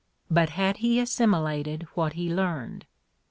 But 0.31 0.49
had 0.49 0.77
he 0.77 0.99
assimilated 0.99 1.83
what 1.93 2.13
he 2.13 2.33
learned? 2.33 2.87